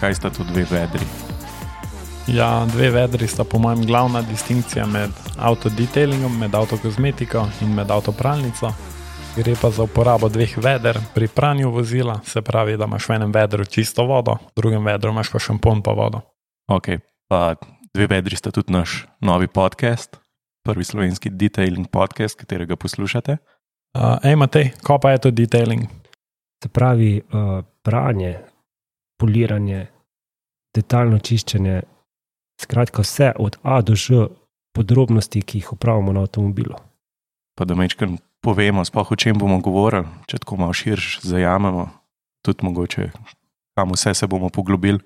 [0.00, 1.04] kaj sta tu dve vedri?
[2.26, 8.70] Ja, dve vedri sta po mojem glavna distinkcija med avtodetailingom, med avtokozmetiko in med avtopralnico.
[9.36, 13.32] Gre pa za uporabo dveh veder pri pranju vozila, se pravi, da imaš v enem
[13.32, 16.20] vedru čisto vodo, v drugem vedru imaš pa šampon pa vodo.
[16.70, 16.88] Ok,
[17.28, 17.54] pa
[17.94, 20.16] dve vedri sta tudi naš novi podcast,
[20.66, 23.36] prvi slovenski detailing podcast, katerega poslušate.
[23.98, 25.86] Uh, ej, Matej, ko pa je to detailing?
[26.62, 28.38] Se pravi, uh, pranje,
[29.18, 29.86] poliranje,
[30.76, 31.82] detaljno čiščenje,
[32.60, 34.28] skratka, vse od A do Ž,
[34.76, 36.76] podrobnosti, ki jih upravljamo na avtomobilu.
[37.58, 41.88] Pa da mečkam povemo, spoh o čem bomo govorili, če tako malo širš zajamemo,
[42.46, 43.10] tudi mogoče,
[43.76, 45.00] kam vse se bomo poglobili.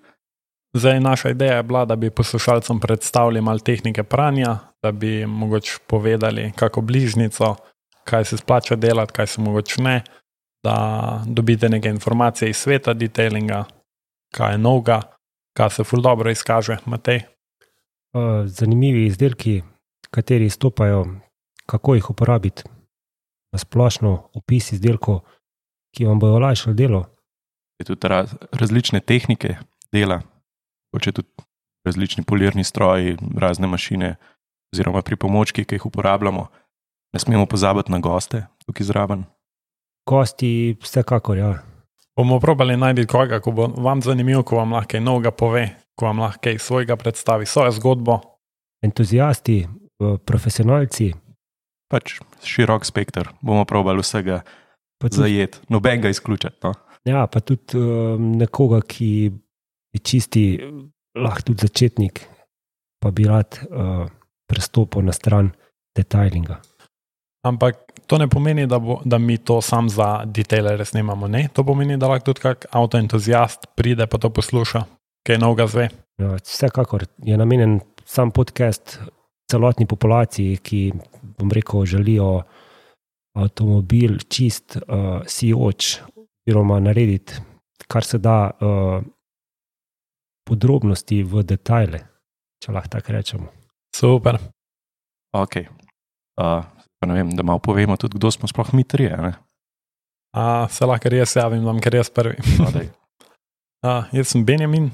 [0.75, 5.79] Zdaj, naša ideja je bila, da bi poslušalcem predstavili malo tehnike pranja, da bi mogoče
[5.87, 7.55] povedali, kako bližnico,
[8.05, 10.03] kaj se splača delati, kaj se mogoče ne,
[10.65, 13.65] da dobite nekaj informacij iz sveta detailinga,
[14.35, 15.01] kaj je novega,
[15.55, 17.23] kaj se ful dobro izkaže, Matej.
[18.15, 19.63] Uh, zanimivi izdelki,
[20.11, 21.07] kateri izstopajo,
[21.67, 22.63] kako jih uporabiti,
[23.53, 25.21] na splošno opis izdelkov,
[25.95, 27.05] ki vam bodo olajšali delo.
[27.79, 29.57] Je tudi raz, različne tehnike
[29.93, 30.21] dela,
[31.01, 31.29] če tudi
[31.87, 34.15] različni polirni stroji, razne mašine,
[34.75, 36.47] oziroma pripomočki, ki jih uporabljamo.
[37.15, 39.25] Ne smemo pozabiti na goste tukaj zraven.
[40.09, 41.53] Kosti, vsekakor, ja.
[42.17, 45.65] Bomo probali najti koga, ko bo vam zanimivo, ko vam lahko kaj novega pove,
[45.99, 48.21] ko vam lahko kaj svojega predstavi, svojo zgodbo.
[48.85, 51.13] Entuzijasti, eh, profesionalci,
[51.93, 54.41] Pač širok spekter, bomo probali vsega
[54.99, 56.57] pa tudi, zajeti, nobenega izključiti.
[56.65, 56.73] No?
[57.05, 59.11] ja, pa tudi um, nekoga, ki
[59.95, 60.45] je čisti,
[61.15, 62.23] lahko tudi začetnik,
[62.99, 64.07] pa bi rad uh,
[64.49, 65.53] prestopil na stran
[65.95, 66.59] detailinga.
[67.45, 67.77] Ampak
[68.07, 71.29] to ne pomeni, da, bo, da mi to sam za detailere snemamo.
[71.29, 71.49] Ne?
[71.53, 74.85] To pomeni, da lahko tudi kak avtoentuzijast pride pa to posluša,
[75.27, 75.89] kaj novega zve.
[76.21, 78.99] Ja, vsekakor je namenjen sam podcast
[79.51, 80.81] celotni populaciji, ki,
[81.39, 82.43] bom rekel, želijo
[83.37, 87.35] avtomobil čist, uh, sijoč, oziroma narediti,
[87.89, 89.03] kar se da, uh,
[90.49, 92.01] podrobnosti v detajle,
[92.63, 93.49] če lahko tako rečemo.
[93.97, 94.39] Super.
[95.35, 95.57] Ok.
[96.41, 96.63] Uh,
[97.05, 99.13] pa ne vem, da malo povemo tudi, kdo smo sploh mi trije.
[99.21, 99.37] ne?
[100.33, 102.41] A, se lahko res javim, vam ker jaz prvi.
[102.59, 102.73] No.
[103.85, 104.89] A, jaz sem Benjamin,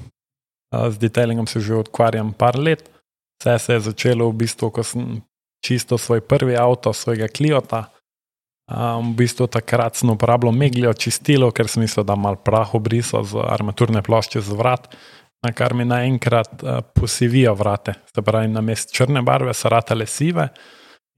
[0.75, 2.83] a, z detailingom se že ukvarjam par let.
[3.39, 5.23] Vse se je začelo v bistvu, ko sem
[5.63, 7.87] čisto svoj prvi avto, svojega Kliota.
[8.67, 13.23] A, v bistvu takrat sem uporabljal megljo čistilo, ker sem mislil, da mal prah obrisal
[13.23, 14.91] z armaturne plošče z vrat,
[15.39, 17.95] na kar mi naenkrat a, posivijo vrate.
[18.11, 20.51] Se pravi, na mest črne barve so ratale sive.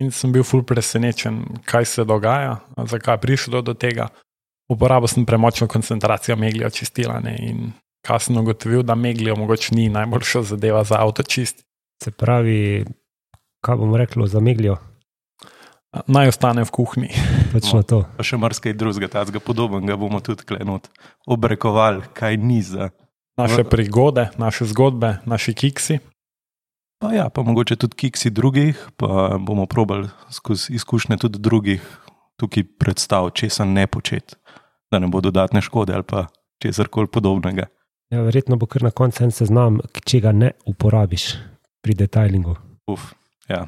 [0.01, 2.57] In sem bil ful presenečen, kaj se dogaja,
[2.89, 4.09] zakaj je prišlo do tega.
[4.71, 7.71] Uporabil sem premočno koncentracijo meglja čistila ne, in
[8.05, 11.63] kasno ugotovil, da meglja mogoče ni najboljša zadeva za avto čist.
[12.03, 12.85] Se pravi,
[13.61, 14.77] kaj bomo rekli za megljo,
[15.93, 17.13] Naj ostane v kuhinji.
[17.53, 18.01] točno to.
[18.17, 20.89] Pa še marsikaj drugega, tazga podobnega bomo tudi klenut
[21.29, 22.89] obrekovali, kaj ni za.
[23.37, 25.99] Naše prigode, naše zgodbe, naši kiksi.
[27.01, 31.83] Pa ja, pa mogoče tudi kiksi drugih, pa bomo probali skozi izkušnje tudi drugih
[32.39, 34.35] tukaj predstaviti, česa ne početi,
[34.91, 36.27] da ne bo dodatne škode ali pa
[36.61, 37.67] česar koli podobnega.
[38.13, 41.33] Ja, verjetno bo kar na koncu en seznam, če ga ne uporabiš
[41.83, 42.55] pri detailingu.
[42.91, 43.09] Uf,
[43.49, 43.63] ja.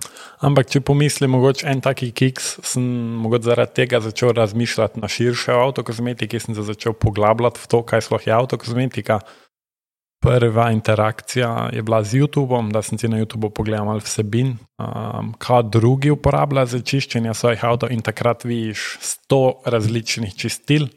[0.45, 2.83] Ampak, če pomislim, mogoče en taki kiks, sem
[3.23, 7.81] mogoče zaradi tega začel razmišljati na širše o avtokozmetiki, sem se začel poglabljati v to,
[7.89, 9.19] kaj sploh je avtokozmetika.
[10.25, 15.33] Prva interakcija je bila z YouTubeom, da sem si na YouTubu pogledal malo vsebin, um,
[15.37, 20.87] kaj drugi uporabljajo za čiščenje svojih avtomobilov, in takrat vidiš sto različnih čistil,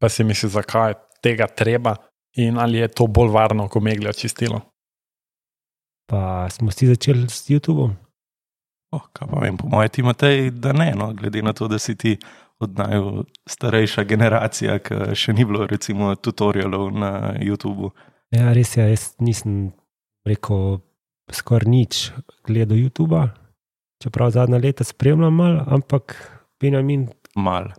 [0.00, 1.96] pa si misliš, zakaj je tega treba
[2.36, 4.60] in ali je to bolj varno, kot megljo čistilo.
[6.06, 7.96] Pa smo si začeli s YouTubeom.
[8.92, 11.78] Oh, kaj pa vem, po mojem, ti Matej, da ne, no, glede na to, da
[11.78, 12.18] si ti
[12.60, 17.90] od najstarejša generacija, ki še ni bilo, recimo, tutorialov na YouTubu.
[18.34, 19.70] Ja, res je, jaz nisem
[20.26, 20.80] rekel
[21.30, 22.10] skoraj nič
[22.46, 23.28] gledal YouTuba,
[24.02, 26.16] čeprav zadnja leta spremljam malo, ampak
[26.60, 27.72] Benjamin, Mal.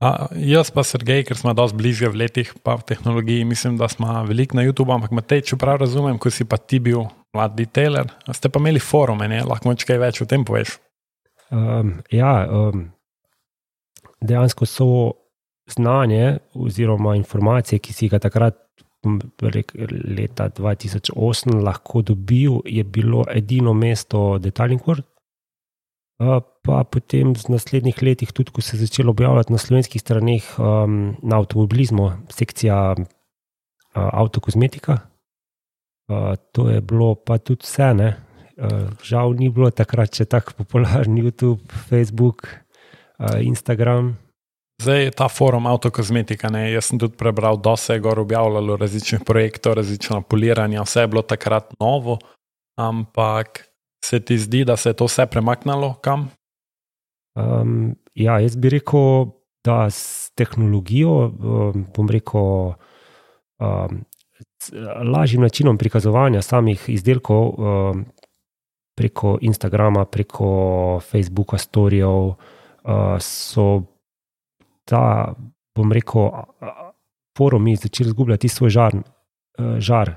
[0.00, 3.88] A, jaz pa Sergej, ker smo dosti bližje v letih, pa v tehnologiji, mislim, da
[3.88, 7.04] smo veliko na YouTubu, ampak Matej, če prav razumem, ko si pa ti bil
[7.36, 9.42] mlad detailer, ste pa imeli forume, ne?
[9.44, 10.78] lahko moč kaj več o tem poveš.
[11.52, 12.88] um, ja, um,
[14.24, 14.88] dejansko so
[15.68, 18.67] znanje oziroma informacije, ki si ga takrat.
[19.08, 19.74] M, rek-
[20.18, 24.38] Leta 2008 lahko dobil, je bilo edino mesto.
[26.18, 30.44] Uh, Pa potem v naslednjih letih, tudi ko se je začelo objavljati na slovenskih straneh
[30.60, 33.06] um, na avtomobilizmu, sekcija uh,
[33.94, 34.98] avtokozmetika,
[36.08, 38.16] Uh, to je bilo pa tudi vse.
[38.56, 42.48] Uh, žal ni bilo takrat še tako popularen YouTube, Facebook,
[43.20, 44.16] uh, Instagram.
[44.82, 46.50] Zdaj je ta forum avtokozmetika.
[46.54, 46.68] Ne?
[46.72, 51.06] Jaz sem tudi prebral, da se je gor objavljalo različnih projektov, različno poliranje, vse je
[51.06, 52.18] bilo takrat novo,
[52.78, 53.64] ampak
[54.04, 56.30] se ti zdi, da se je to vse premaknilo kam?
[57.34, 59.26] Um, ja, jaz bi rekel,
[59.64, 62.72] da s tehnologijo, um, bom rekel,
[63.58, 64.00] um,
[65.04, 68.06] lažjim načinom prikazovanja samih izdelkov um,
[68.94, 73.82] preko Instagrama, preko Facebooka, storijev, uh, so
[74.88, 75.02] ta,
[75.76, 76.30] bom rekel,
[77.38, 80.16] forumi začeli izgubljati svoj žar, uh, žar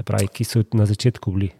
[0.00, 1.50] pravi, ki so na začetku bili.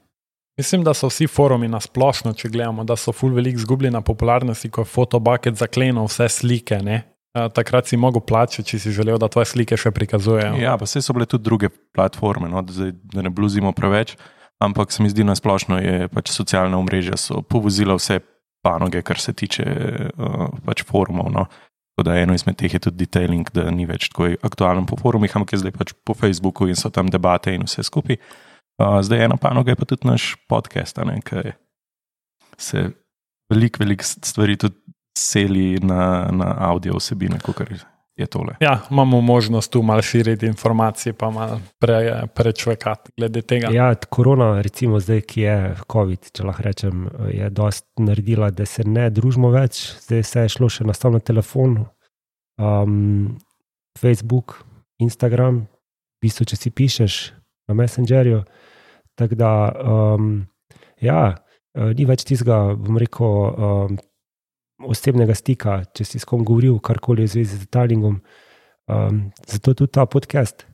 [0.57, 4.03] Mislim, da so vsi forumi na splošno, če gledamo, da so full velik izgubljeni na
[4.05, 6.79] popularnosti, ko je fotobucket zaklenil vse slike.
[6.85, 7.03] Ne?
[7.33, 10.59] Takrat si mogel plačati, če si želel, da tvoje slike še prikazujejo.
[10.61, 12.61] Ja, pa vse so bile tudi druge platforme, no?
[12.69, 14.13] Zdaj, da ne bluzimo preveč,
[14.61, 18.21] ampak se mi zdi na splošno, da pač socialna omrežja so povozila vse
[18.63, 21.33] panoge, kar se tiče uh, pač forumov.
[21.33, 21.47] No?
[22.03, 25.55] Da eno izmed teh je tudi detailing, da ni več tako aktualen po forumih, ampak
[25.55, 28.19] je zdaj pač po Facebooku in so tam debate in vse skupaj.
[28.81, 31.53] Uh, zdaj ena panoga je pa tudi naš podcast, ki
[32.59, 32.91] se
[33.53, 34.79] veliko, veliko stvari tudi
[35.19, 37.92] seli na, na audio vsebine, kot je
[38.31, 38.55] tole.
[38.61, 43.69] Ja, imamo možnost tu malo širiti informacije, pa malo pre, prečvekati glede tega.
[43.73, 45.57] Ja, korona, recimo zdaj, ki je
[45.93, 50.55] COVID, če lahko rečem, je dost naredila, da se ne družimo več, zdaj se je
[50.57, 51.79] šlo še na stavno telefon,
[52.61, 53.39] um,
[53.99, 54.61] Facebook,
[55.01, 55.65] Instagram,
[56.21, 57.19] v bistvu, če si pišeš
[57.69, 58.43] na Messengerju.
[59.19, 60.33] Tako da, um,
[61.01, 64.01] ja, uh, ni več tistega, bom rekel, um,
[64.89, 68.21] osebnega stika, če si s kom govoril, karkoli v zvezi z detaljingom.
[68.91, 70.67] Um, zato tudi ta podcast.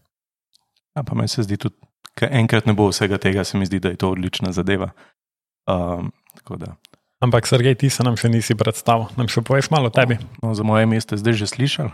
[0.96, 1.76] Ja, pa meni se zdi tudi,
[2.18, 4.90] da enkrat ne bo vsega tega, se mi zdi, da je to odlična zadeva.
[5.68, 6.12] Um,
[7.20, 10.16] Ampak, Sergej, ti se nam še nisi predstavil, nam še poveš malo o tebi.
[10.42, 11.90] No, za moje mesto zdaj že slišal.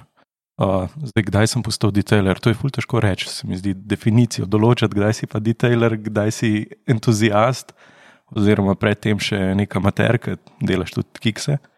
[0.55, 3.26] Uh, zdaj, kdaj sem postal detailer, to je fulj težko reči.
[3.32, 6.50] Se mi zdi definicijo določiti, kdaj si pa detailer, kdaj si
[6.87, 7.75] entuzijast,
[8.31, 11.58] oziroma predtem še neka materka, delaš tudi kikse.
[11.58, 11.74] Uh,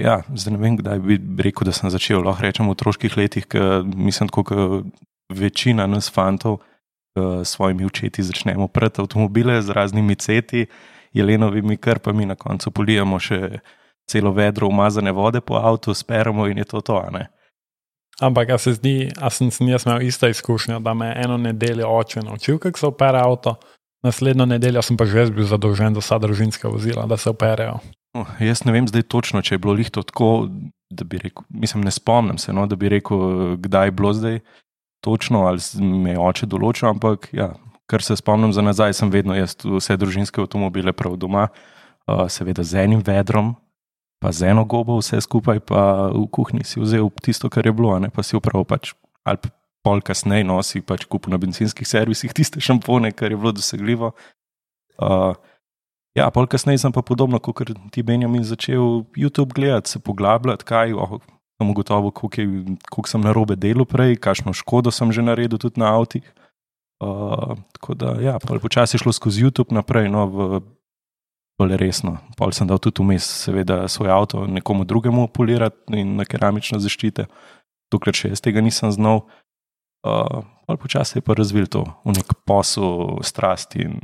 [0.00, 2.22] ja, zdaj ne vem, kdaj bi rekel, da sem začel.
[2.22, 4.52] Lahko rečem v otroških letih, ker mislim, kot
[5.30, 6.60] večina nas fantov,
[7.18, 10.66] s svojimi očeti začnemo prati avtomobile z raznimi ceti,
[11.12, 13.58] jelenovimi krpami, na koncu polijemo še
[14.10, 17.02] celo vedro umazane vode po avtu, speremo in je to to.
[18.20, 22.22] Ampak, a se zdi, da sem jaz imel ista izkušnja, da me eno nedeljo oče
[22.22, 23.56] naučil, kako se opere avto,
[24.02, 27.80] naslednjo nedeljo sem pa že bil zadolžen za vsa družinska vozila, da se operejo.
[28.10, 30.48] Uh, jaz ne vem zdaj točno, če je bilo lihto tako,
[30.90, 34.40] da bi rekel, mislim, ne spomnim se, no, da bi rekel, kdaj je bilo zdaj
[35.04, 37.52] točno, ali me je oče določil, ampak ja,
[37.90, 42.66] kar se spomnim za nazaj, sem vedno jaz vse družinske avtomobile prav doma, uh, seveda
[42.66, 43.54] z enim vedrom,
[44.20, 47.94] pa z eno gobo, vse skupaj, pa v kuhinji si vzel tisto, kar je bilo,
[48.02, 48.10] ne?
[48.10, 48.92] pa si upravil pač,
[49.22, 49.54] ali
[49.86, 54.12] pol kasneje nosi pač kup na benzinskih servisih tiste šampone, kar je bilo dosegljivo.
[55.00, 55.38] Uh,
[56.18, 60.94] ja, pol kasneje sem pa podobno, kot ti Benjamin začel YouTube gledati, se poglabljati, kaj
[60.94, 61.20] oh,
[61.60, 65.92] sem ugotovil, koliko sem na robe delo prej, kakšno škodo sem že naredil tudi na
[65.94, 66.24] avtih.
[67.00, 70.60] Uh, tako da, ja, počasi je šlo skozi YouTube naprej, no, v
[71.60, 72.16] bolj resno.
[72.36, 77.28] Pol sem dal tudi vmes, seveda, svoj avto nekomu drugemu polirati in na keramično zaščite,
[77.92, 79.24] dokler še jaz tega nisem znal.
[80.00, 80.44] Uh,
[80.80, 83.96] počasi je pa razvil to v nek posel, strasti in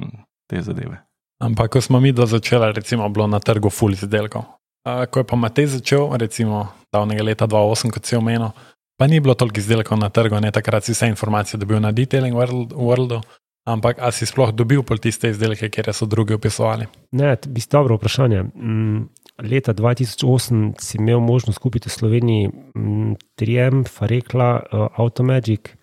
[0.49, 1.06] te zadeve.
[1.43, 4.45] Ampak, ko smo mi do začela, recimo, bilo na trgu full izdelkov.
[4.87, 8.55] Ko je pa Matej začel, recimo, davnega leta 2008, kot si omenil,
[8.97, 12.37] pa ni bilo toliko izdelkov na trgu, ne takrat si vse informacije dobil na Detailing
[12.37, 13.21] World, Worldu.
[13.67, 16.87] Ampak ali si sploh dobil tiste izdelke, kjer so drugi opisovali?
[17.19, 18.43] Ne, bi ste dobro vprašanje.
[18.55, 19.09] Mm,
[19.43, 25.75] leta 2008 si imel možnost kupiti v Sloveniji mm, Triem, Farekla, uh, Automagic.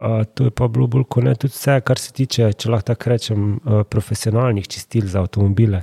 [0.00, 2.92] Uh, to je pa bilo bolj kot ne tudi vse, kar se tiče, če lahko
[2.92, 5.82] tako rečem, uh, profesionalnih čistil za avtomobile.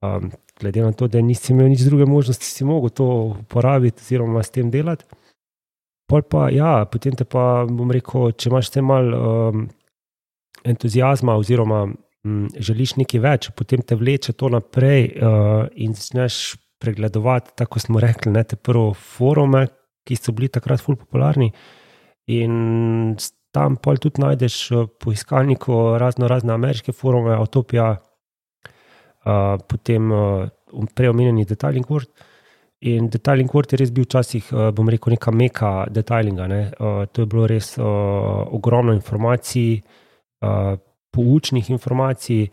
[0.00, 4.42] Um, glede na to, da nisi imel nič druge možnosti, si mogel to uporabiti oziroma
[4.42, 5.04] s tem delati.
[6.08, 9.12] Pol pa, ja, potem te pa, bom rekel, če imaš te mal.
[9.12, 9.66] Um,
[10.66, 16.56] entuzijazma, oziroma m, mm, želiš nekaj več, potem te vleče to naprej uh, in začneš
[16.82, 19.66] pregledovati, tako smo rekli, ne, te prvo forume,
[20.06, 21.52] ki so bili takrat fully popularni.
[22.26, 23.16] In
[23.54, 30.48] tam pol tudi najdeš eh, po iskalniku razno razne ameriške forume, Autopija, uh, potem uh,
[30.94, 32.10] preomenjeni Detailing World.
[32.86, 36.46] In Detailing World je res bil včasih, bom rekel, neka meka detailinga.
[36.46, 36.60] Ne?
[36.76, 37.86] Uh, to je bilo res uh,
[38.52, 39.80] ogromno informacij,
[40.44, 40.76] uh,
[41.10, 42.50] poučnih informacij.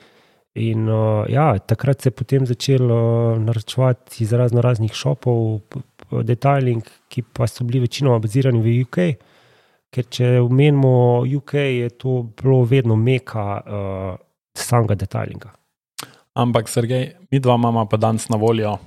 [0.64, 5.60] In uh, ja, takrat se je potem začel uh, naročevati iz razno raznih šopov,
[6.24, 9.33] detailing, ki pa so bili večinoma bazirani v UK.
[9.94, 14.16] Ker če omenimo UK, je to bilo vedno meka uh,
[14.58, 15.52] samega detailinga.
[16.34, 18.78] Ampak, Sergej, mi dva imamo pa danes na voljo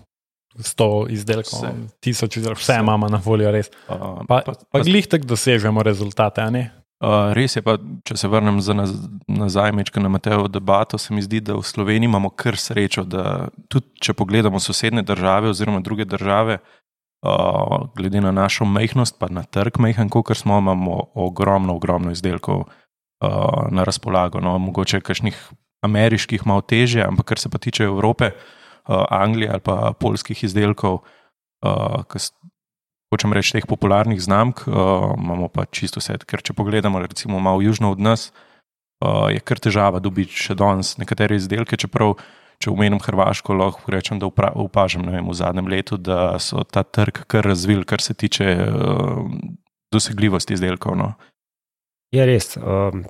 [0.59, 1.71] 100 izdelkov, Vse.
[2.03, 3.71] 1000 izdelkov, vse imamo na voljo, res.
[3.89, 6.65] Uh, Pa, pa, pa glih tako dosežemo rezultate, a ne?
[6.97, 7.77] Uh, res je, pa,
[8.09, 8.95] če se vrnem za naz
[9.29, 13.51] nazaj mečka na Matejo debato, se mi zdi, da v Sloveniji imamo kar srečo, da
[13.69, 16.59] tudi če pogledamo sosedne države oziroma druge države,
[17.23, 22.67] uh, glede na našo mehkost, pa na trg mehen, kot smo, imamo ogromno, ogromno izdelkov
[22.67, 24.41] uh, na razpolago.
[24.41, 25.39] No, mogoče kakšnih
[25.85, 31.01] ameriških malo teže, ampak kar se pa tiče Evrope, uh, Anglije ali pa polskih izdelkov,
[31.63, 32.03] uh,
[33.13, 36.19] hočem reči, teh popularnih znamk, uh, imamo pa čisto vse.
[36.27, 38.33] Ker če pogledamo, recimo, malo južno od nas,
[39.05, 41.79] uh, je kar težava dobiti še danes nekatere izdelke.
[41.79, 42.17] Čeprav,
[42.63, 47.25] če omenim Hrvaško, lahko rečem, da opažam vem, v zadnjem letu, da so ta trg
[47.31, 49.27] kar razvili, kar se tiče uh,
[49.93, 50.97] dosegljivosti izdelkov.
[50.97, 51.13] No.
[52.15, 52.57] Je res.
[52.57, 53.05] Um,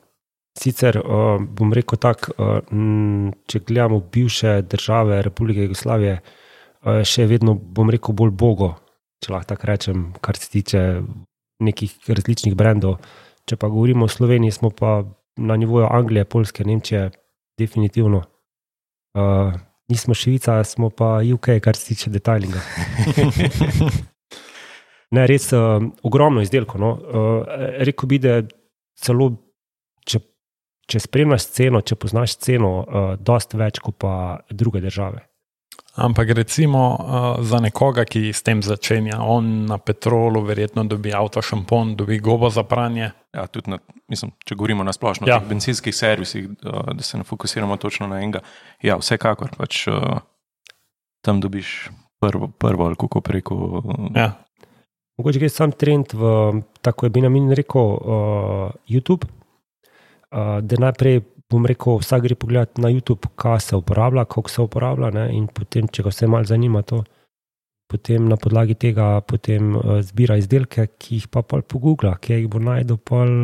[0.57, 7.55] sicer um, bom rekel tako, um, če gledamo bivše države Republike Jugoslavije, uh, še vedno
[7.55, 8.73] bom rekel bolj bogo,
[9.23, 10.83] če lahko tako rečem, kar se tiče
[11.65, 12.99] nekih različnih brendov.
[13.47, 15.05] Če pa govorimo o Sloveniji, smo pa
[15.37, 17.11] na nivoju Anglije, Polske, Nemčije,
[17.59, 18.25] definitivno.
[19.17, 19.55] Uh,
[19.89, 22.61] nismo Švica, smo pa UK, kar se tiče detailinga.
[25.15, 26.81] Ne, res uh, ogromno izdelkov.
[26.83, 26.91] No.
[26.91, 28.41] Uh, rekel bi, da
[28.99, 29.31] celo,
[30.07, 30.21] če,
[30.91, 34.13] če spremljaš ceno, če poznaš ceno, uh, dosti več kot pa
[34.51, 35.23] druge države.
[35.97, 41.41] Ampak recimo uh, za nekoga, ki s tem začenja, on na petrolu verjetno dobi avto
[41.43, 43.11] šampon, dobi gobo za pranje.
[43.33, 45.39] Ja, tudi na, mislim, če govorimo na splošno Ja.
[45.41, 48.41] o benzinskih servisih, uh, da se ne fokusiramo točno na enega.
[48.85, 50.21] Ja, vsekakor pač uh,
[51.25, 51.89] tam dobiš
[52.21, 53.55] prvo, prvo ali kako preko.
[53.55, 54.33] Uh, Ja.
[55.17, 59.25] Mogoče gre sam trend v, tako je Benjamin rekel, uh, YouTube.
[59.25, 61.23] Uh, da najprej
[61.53, 65.47] bom rekel, vsak gre pogledat na YouTube, kaj se uporablja, kako se uporablja, ne, in
[65.47, 67.05] potem, če ga vse malo zanima, to,
[67.91, 72.49] potem na podlagi tega potem, uh, zbira izdelke, ki jih pa pol pogoogla, ki jih
[72.51, 73.37] bo najdel, pol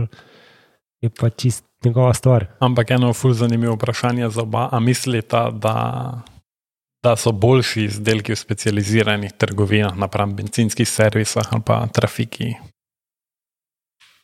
[1.02, 2.46] je pa čist njegova stvar.
[2.62, 4.68] Ampak eno ful zanimivo vprašanje za oba.
[4.72, 5.76] A mislite, da,
[7.02, 12.54] da so boljši izdelki v specializiranih trgovinah, napram benzinskih servisah ali pa trafiki?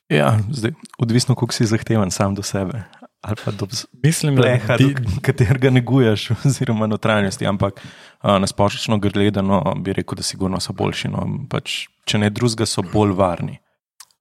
[0.09, 2.83] ja, zdaj, odvisno, koliko si zahteven sam do sebe.
[3.21, 3.67] Ali pa do
[4.03, 7.47] Mislim, da pleha, ti, katerega neguješ, oziroma notranjosti.
[7.47, 11.09] Ampak uh, na splošno gledano bi rekel, da sigurno so boljši.
[11.09, 11.25] No.
[11.51, 13.59] Pač, če ne drugega, so bolj varni.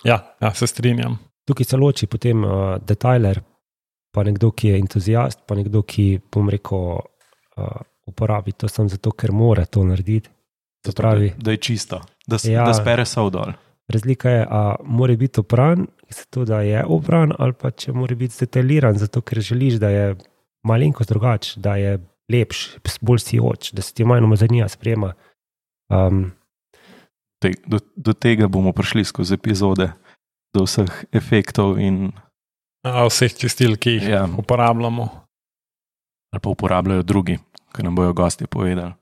[0.03, 1.19] ja, ja, se strinjam.
[1.47, 3.39] Tukaj se loči potem uh, detailer,
[4.11, 6.97] pa nekdo, ki je entuzijast, pa nekdo, ki, bom rekel,
[7.57, 7.77] uh,
[8.07, 10.29] uporabi to samo zato, ker mora to narediti.
[10.83, 12.65] To Zato, pravi, da, da je čisto, da, Ja.
[12.65, 13.53] da spere sol dol.
[13.87, 18.35] razlika je, ali mora biti opran, zato da je opran, ali pa če mora biti
[18.35, 20.15] zdetaliran, zato ker želiš, da je
[20.67, 21.97] malenkost drugačen, da je
[22.31, 25.13] lepš, bolj sijoč, da se ti manj umazanija sprejema.
[25.93, 26.31] Um,
[27.39, 29.91] Te, do, do tega bomo prišli skozi epizode,
[30.55, 32.09] do vseh efektov in
[32.87, 35.09] A vseh čistil, ki jih ja, uporabljamo.
[36.33, 37.37] ali pa uporabljajo drugi,
[37.75, 38.93] ki nam bojo gosti povedali.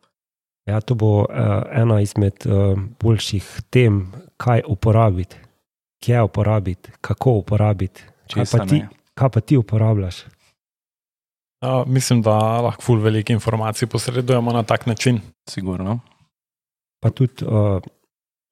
[0.66, 1.28] ja, to bo uh,
[1.72, 5.38] ena izmed uh, boljših tem, kaj uporabiti,
[6.06, 8.82] kje uporabiti, kako uporabiti, kaj pa ti,
[9.18, 10.24] kaj pa ti uporabljaš.
[11.62, 15.22] A, mislim, da lahko ful veliko informacij posredujemo na tak način.
[15.50, 16.00] Sigurno.
[17.00, 17.82] pa tudi uh,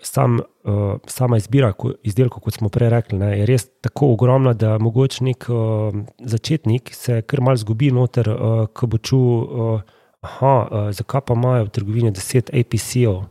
[0.01, 4.53] sam, uh, sama izbira ko- izdelkov, kot smo prej rekli, ne, je res tako ogromna,
[4.53, 9.81] da mogoče nek uh, začetnik se kar mal zgubi noter, uh, ko bo čutil, uh,
[10.21, 13.23] aha, uh, zakaj pa imajo v trgovini 10 APC-ov.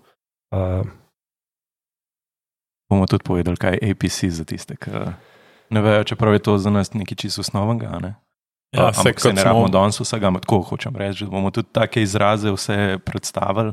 [0.53, 0.83] Uh,
[2.93, 4.91] Bomo tudi povedali, kaj je APC za tiste, ki
[5.73, 7.89] ne vejo, čeprav je to za nas nekaj čisto osnovnega.
[7.97, 8.13] a Ne?
[8.73, 11.31] Ja, Ampak se se kot ne smo, rabimo danes vsega, ampak tako hočem reči, da
[11.31, 13.73] bomo tudi take izraze vse predstavili.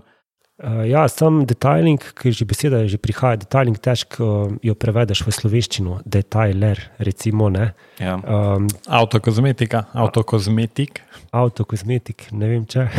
[0.63, 4.75] uh, ja, sam detailing, ki je že beseda, je že prihaja, detailing težko uh, jo
[4.75, 7.71] prevedeš v slovenščino, detailer, recimo, ne.
[7.99, 8.17] Ja.
[8.19, 10.99] Um, avtokozmetika, avtokozmetik.
[11.31, 12.89] Avtokozmetik, ne vem če.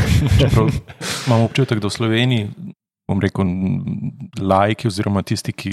[0.40, 0.72] Čeprav
[1.26, 2.48] imam občutek, da v Sloveniji,
[3.10, 3.48] bom rekel,
[4.38, 5.72] lajki oziroma tisti, ki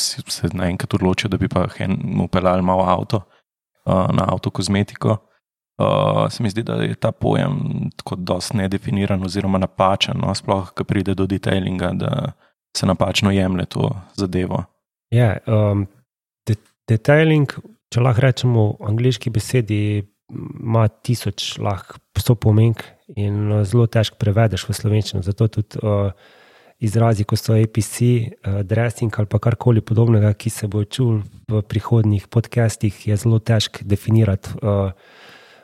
[0.00, 1.68] se naenkrat odločijo, da bi pa
[2.24, 5.16] upeljali malo avto uh, na avtokozmetiko.
[5.80, 10.70] Uh, se mi zdi, da je ta pojem tako dosti nedefiniran oziroma napačen, no, sploh,
[10.76, 12.32] ko pride do detailinga, da
[12.76, 14.64] se napačno jemlje to zadevo.
[15.10, 15.86] Je, um,
[16.48, 16.56] de
[16.88, 17.50] detailing,
[17.92, 19.80] če lahko rečemo v angliški besedi,
[20.32, 22.84] ima tisoč lahko pomenk
[23.16, 25.24] in uh, zelo težko prevedeš v slovenščino.
[25.24, 26.12] Zato tudi uh,
[26.82, 31.62] izrazi, kot so APC, uh, dressing ali pa karkoli podobnega, ki se bo čul v
[31.62, 34.90] prihodnjih podcastih, je zelo težko definirati uh,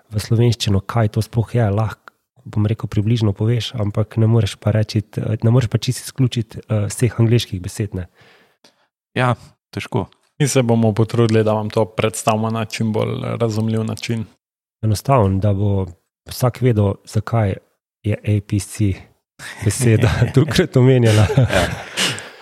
[0.08, 1.66] v slovenščino, kaj to sploh je.
[1.74, 2.14] Lahko
[2.48, 5.02] bom rekel, približno poveš, ampak ne moreš pa reči,
[5.44, 7.92] ne moreš pa čisto izključiti vseh angliških besed.
[7.92, 8.06] Ne.
[9.12, 9.34] Ja,
[9.74, 10.06] težko.
[10.40, 14.24] Mi se bomo potrudili, da vam to predstavimo na čim bolj razumljiv način.
[14.82, 15.86] Enostavno, da bo
[16.30, 17.54] vsak vedel, zakaj
[18.02, 18.80] je APC
[19.64, 21.26] beseda tukaj omenjena.
[21.38, 21.64] ja.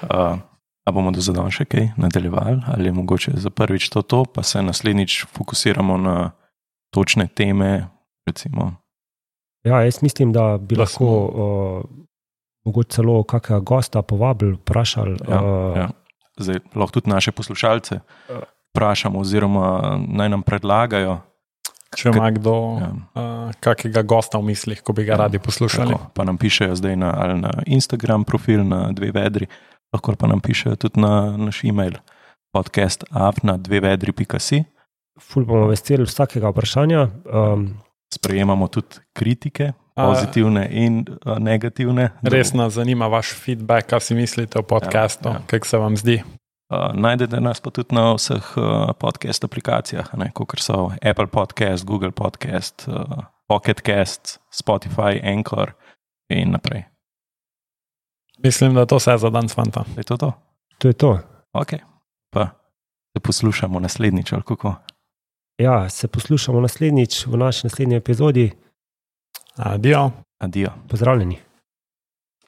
[0.03, 0.39] uh,
[0.87, 4.43] a bomo do zadnjega še kaj nadaljevali, ali je mogoče za prvič to, to, pa
[4.43, 6.17] se naslednjič fokusiramo na
[6.95, 7.89] točne teme.
[8.27, 8.73] Recimo.
[9.67, 11.85] Ja, jaz mislim, da bi da lahko uh,
[12.67, 15.19] mogoče celo kakega gosta povabili, vprašali.
[15.29, 15.89] Ja, uh, ja.
[16.39, 18.01] Zdaj, lahko tudi naše poslušalce
[18.77, 21.19] vprašamo, oziroma naj nam predlagajo.
[21.95, 22.91] Če ima kdo ja.
[22.91, 25.95] uh, kakega gosta v mislih, ko bi ga ja, radi poslušali.
[25.95, 29.47] Tako, pa nam pišejo zdaj na, na Instagram profil, na dve vedri,
[29.95, 31.99] lahko pa nam pišejo tudi na naš e-mail,
[32.51, 34.65] podcast afna dve vedri.si.
[35.23, 37.09] Ful bomo veseli vsakega vprašanja.
[37.25, 37.69] Um,
[38.13, 41.01] Sprejemamo tudi kritike, pozitivne in
[41.43, 42.11] negativne.
[42.23, 45.47] Res nas zanima vaš feedback, kaj si mislite o podkastu, ja, ja.
[45.51, 46.21] kaj se vam zdi.
[46.67, 52.11] Uh, najdete nas pa tudi na vseh uh, podcast aplikacijah, kot so Apple Podcast, Google
[52.11, 55.73] Podcast, uh, Pocket Cast, Spotify, Anchor
[56.29, 56.83] in naprej.
[58.43, 59.85] Mislim, da je to vse za danes, fanta.
[59.97, 60.33] Je to to?
[60.79, 61.19] To je to.
[61.53, 61.73] Ok,
[62.31, 62.49] pa
[63.17, 64.75] se poslušamo naslednjič, ali kako.
[65.59, 68.51] Ja, se poslušamo naslednjič v naši naslednji epizodi.
[69.57, 70.11] Adijo.
[70.39, 70.71] Adijo.
[70.89, 71.46] Pozdravljeni.